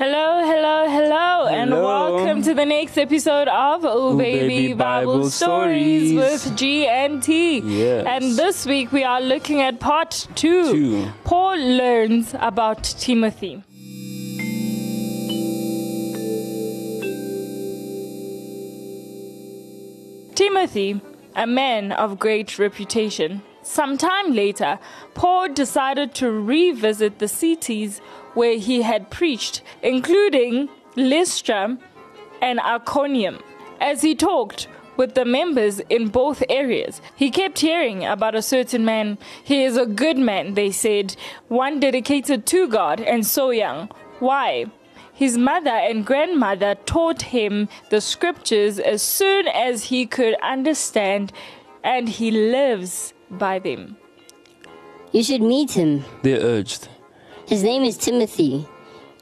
hello, 0.00 0.42
hello, 0.44 0.84
and 0.84 0.92
Hello. 0.92 1.46
And 1.46 1.70
welcome 1.72 2.42
to 2.44 2.54
the 2.54 2.64
next 2.64 2.96
episode 2.96 3.48
of 3.48 3.84
Oh, 3.84 4.14
Ooh, 4.14 4.18
Baby, 4.18 4.48
Baby 4.48 4.72
Bible, 4.72 5.12
Bible 5.12 5.30
Stories. 5.30 6.12
Stories. 6.12 6.44
with 6.46 6.56
G 6.56 6.86
and 6.86 7.22
T. 7.22 7.58
Yes. 7.60 8.06
And 8.08 8.36
this 8.36 8.64
week 8.64 8.92
we 8.92 9.04
are 9.04 9.20
looking 9.20 9.60
at 9.60 9.78
part 9.78 10.26
two. 10.34 10.72
Two. 10.72 11.08
Paul 11.24 11.58
learns 11.58 12.34
about 12.40 12.82
Timothy. 12.82 13.62
Timothy, 20.34 21.00
a 21.36 21.46
man 21.46 21.92
of 21.92 22.18
great 22.18 22.58
reputation. 22.58 23.42
Sometime 23.62 24.32
later, 24.32 24.78
Paul 25.14 25.52
decided 25.52 26.14
to 26.14 26.30
revisit 26.30 27.18
the 27.18 27.28
cities 27.28 28.00
where 28.34 28.56
he 28.56 28.82
had 28.82 29.10
preached, 29.10 29.62
including 29.82 30.68
Lystra 30.96 31.78
and 32.40 32.60
Iconium. 32.60 33.38
As 33.80 34.02
he 34.02 34.14
talked 34.14 34.66
with 34.96 35.14
the 35.14 35.24
members 35.24 35.80
in 35.90 36.08
both 36.08 36.42
areas, 36.48 37.00
he 37.16 37.30
kept 37.30 37.60
hearing 37.60 38.04
about 38.04 38.34
a 38.34 38.42
certain 38.42 38.84
man. 38.84 39.18
He 39.42 39.64
is 39.64 39.76
a 39.76 39.86
good 39.86 40.18
man, 40.18 40.54
they 40.54 40.70
said, 40.70 41.16
one 41.48 41.80
dedicated 41.80 42.46
to 42.46 42.68
God 42.68 43.00
and 43.00 43.26
so 43.26 43.50
young. 43.50 43.90
Why? 44.18 44.66
His 45.12 45.36
mother 45.36 45.70
and 45.70 46.06
grandmother 46.06 46.76
taught 46.86 47.22
him 47.22 47.68
the 47.90 48.00
scriptures 48.00 48.78
as 48.78 49.02
soon 49.02 49.48
as 49.48 49.84
he 49.84 50.06
could 50.06 50.34
understand, 50.40 51.32
and 51.84 52.08
he 52.08 52.30
lives 52.30 53.12
by 53.30 53.58
them. 53.58 53.96
You 55.12 55.22
should 55.22 55.42
meet 55.42 55.72
him. 55.72 56.04
They 56.22 56.34
urged. 56.34 56.88
His 57.46 57.64
name 57.64 57.82
is 57.82 57.96
Timothy, 57.96 58.66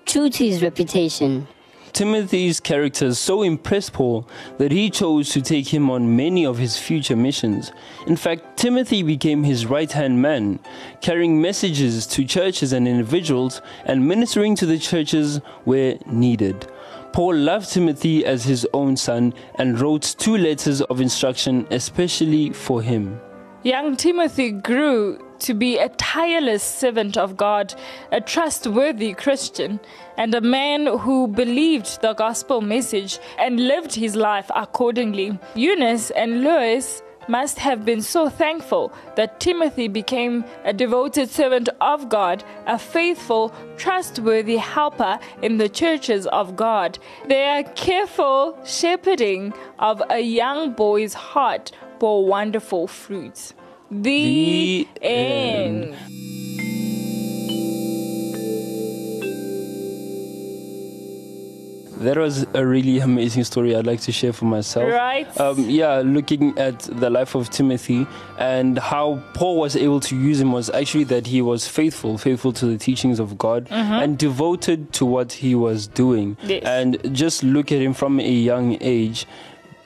true 0.04 0.28
to 0.28 0.46
his 0.46 0.62
reputation. 0.62 1.48
Timothy's 1.92 2.60
character 2.60 3.14
so 3.14 3.42
impressed 3.42 3.92
Paul 3.92 4.28
that 4.58 4.70
he 4.70 4.90
chose 4.90 5.30
to 5.30 5.40
take 5.40 5.68
him 5.68 5.90
on 5.90 6.14
many 6.14 6.44
of 6.44 6.58
his 6.58 6.78
future 6.78 7.16
missions. 7.16 7.72
In 8.06 8.16
fact, 8.16 8.56
Timothy 8.56 9.02
became 9.02 9.42
his 9.42 9.66
right 9.66 9.90
hand 9.90 10.20
man, 10.20 10.60
carrying 11.00 11.40
messages 11.40 12.06
to 12.08 12.24
churches 12.24 12.72
and 12.72 12.86
individuals 12.86 13.62
and 13.84 14.06
ministering 14.06 14.54
to 14.56 14.66
the 14.66 14.78
churches 14.78 15.38
where 15.64 15.98
needed. 16.06 16.70
Paul 17.12 17.34
loved 17.34 17.72
Timothy 17.72 18.24
as 18.24 18.44
his 18.44 18.66
own 18.74 18.96
son 18.96 19.34
and 19.56 19.80
wrote 19.80 20.14
two 20.18 20.36
letters 20.36 20.82
of 20.82 21.00
instruction 21.00 21.66
especially 21.70 22.50
for 22.50 22.82
him. 22.82 23.18
Young 23.64 23.96
Timothy 23.96 24.52
grew 24.52 25.18
to 25.40 25.52
be 25.52 25.78
a 25.78 25.88
tireless 25.88 26.62
servant 26.62 27.16
of 27.16 27.36
God, 27.36 27.74
a 28.12 28.20
trustworthy 28.20 29.14
Christian, 29.14 29.80
and 30.16 30.32
a 30.32 30.40
man 30.40 30.86
who 30.86 31.26
believed 31.26 32.00
the 32.00 32.12
gospel 32.12 32.60
message 32.60 33.18
and 33.36 33.66
lived 33.66 33.96
his 33.96 34.14
life 34.14 34.48
accordingly. 34.54 35.36
Eunice 35.56 36.10
and 36.10 36.44
Lois 36.44 37.02
must 37.26 37.58
have 37.58 37.84
been 37.84 38.00
so 38.00 38.28
thankful 38.28 38.92
that 39.16 39.40
Timothy 39.40 39.88
became 39.88 40.44
a 40.64 40.72
devoted 40.72 41.28
servant 41.28 41.68
of 41.80 42.08
God, 42.08 42.44
a 42.66 42.78
faithful, 42.78 43.52
trustworthy 43.76 44.56
helper 44.56 45.18
in 45.42 45.58
the 45.58 45.68
churches 45.68 46.28
of 46.28 46.54
God. 46.54 46.98
Their 47.26 47.64
careful 47.64 48.56
shepherding 48.64 49.52
of 49.80 50.00
a 50.10 50.20
young 50.20 50.74
boy's 50.74 51.14
heart 51.14 51.72
bore 51.98 52.24
wonderful 52.24 52.86
fruits. 52.86 53.54
The, 53.90 54.86
The 55.00 55.06
end. 55.06 55.96
That 62.00 62.16
was 62.16 62.46
a 62.54 62.64
really 62.64 63.00
amazing 63.00 63.42
story 63.42 63.74
I'd 63.74 63.84
like 63.84 64.00
to 64.02 64.12
share 64.12 64.32
for 64.32 64.44
myself. 64.44 64.88
Right. 64.88 65.40
Um, 65.40 65.68
yeah, 65.68 66.00
looking 66.04 66.56
at 66.56 66.78
the 66.78 67.10
life 67.10 67.34
of 67.34 67.50
Timothy 67.50 68.06
and 68.38 68.78
how 68.78 69.20
Paul 69.34 69.58
was 69.58 69.74
able 69.74 69.98
to 70.00 70.16
use 70.16 70.40
him 70.40 70.52
was 70.52 70.70
actually 70.70 71.04
that 71.04 71.26
he 71.26 71.42
was 71.42 71.66
faithful, 71.66 72.16
faithful 72.16 72.52
to 72.52 72.66
the 72.66 72.78
teachings 72.78 73.18
of 73.18 73.36
God 73.36 73.66
and 73.70 74.16
devoted 74.16 74.92
to 74.92 75.04
what 75.04 75.32
he 75.32 75.56
was 75.56 75.88
doing. 75.88 76.36
Yes. 76.44 76.62
And 76.64 76.98
just 77.12 77.42
look 77.42 77.72
at 77.72 77.80
him 77.80 77.94
from 77.94 78.20
a 78.20 78.30
young 78.30 78.78
age, 78.80 79.26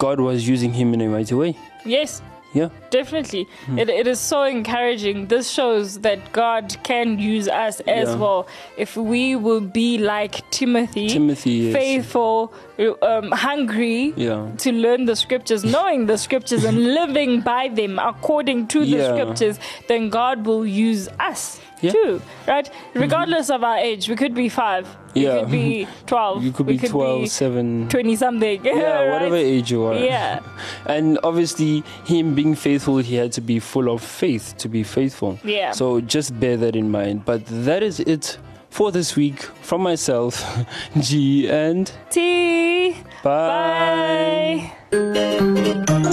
God 0.03 0.19
was 0.19 0.49
using 0.49 0.73
him 0.73 0.95
in 0.95 1.01
a 1.01 1.07
mighty 1.07 1.33
way. 1.37 1.55
Yes, 1.85 2.23
Yeah. 2.55 2.69
definitely. 2.91 3.49
Hmm. 3.67 3.79
It, 3.79 3.89
it 3.89 4.07
is 4.07 4.21
so 4.21 4.43
encouraging. 4.43 5.27
This 5.29 5.51
shows 5.51 6.01
that 6.01 6.33
God 6.33 6.77
can 6.83 7.19
use 7.19 7.49
us 7.49 7.81
as 7.81 8.09
Yeah. 8.11 8.17
well 8.17 8.47
if 8.77 8.97
we 8.97 9.37
will 9.37 9.61
be 9.61 9.97
like 9.99 10.49
Timothy, 10.51 11.09
Timothy, 11.09 11.51
yes. 11.51 11.75
faithful, 11.75 12.53
um, 13.01 13.31
hungry. 13.31 14.13
Yeah. 14.17 14.51
To 14.59 14.73
learn 14.73 15.07
the 15.07 15.17
scriptures, 15.17 15.65
knowing 15.65 16.07
the 16.07 16.19
scriptures, 16.19 16.65
and 16.65 16.77
living 17.01 17.41
by 17.41 17.69
them 17.69 17.99
according 17.99 18.67
to 18.69 18.81
the 18.81 18.99
Yeah. 18.99 19.13
scriptures, 19.15 19.59
then 19.89 20.11
God 20.11 20.45
will 20.47 20.67
use 20.67 21.09
us 21.19 21.61
too, 21.83 22.23
right? 22.47 22.71
Regardless 22.95 23.51
of 23.51 23.65
our 23.65 23.77
age, 23.79 24.09
we 24.09 24.15
could 24.15 24.35
be 24.37 24.49
five, 24.49 24.87
we 25.15 25.23
Yeah. 25.23 25.41
could 25.41 25.51
be 25.51 25.87
12, 26.07 26.45
You 26.45 26.53
could 26.53 26.67
we 26.67 26.77
be 26.79 26.87
12, 26.87 27.29
7. 27.29 27.89
20 27.89 28.15
something. 28.17 28.61
Yeah, 28.83 29.13
whatever 29.13 29.37
age 29.37 29.73
you 29.73 29.83
are. 29.85 29.95
Yeah. 29.95 30.41
And 30.87 31.19
obviously, 31.25 31.83
him 32.05 32.35
being 32.37 32.42
faithful, 32.55 32.99
he 32.99 33.15
had 33.17 33.33
to 33.33 33.41
be 33.41 33.59
full 33.61 33.89
of 33.91 34.03
faith 34.03 34.55
to 34.59 34.69
be 34.69 34.83
faithful. 34.83 35.39
Yeah. 35.45 35.73
So 35.73 36.01
just 36.01 36.39
bear 36.41 36.57
that 36.59 36.75
in 36.77 36.91
mind. 36.91 37.25
But 37.25 37.47
that 37.47 37.83
is 37.83 38.01
it 38.01 38.39
for 38.71 38.91
this 38.91 39.15
week 39.17 39.41
from 39.63 39.83
myself, 39.83 40.45
G, 41.01 41.49
and 41.49 41.91
T. 42.11 42.97
bye. 43.23 44.71
Bye. 44.91 46.13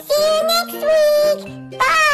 See 0.02 0.26
you 0.26 0.42
next 0.54 0.81
week. 0.81 1.42
Bye. 1.78 2.12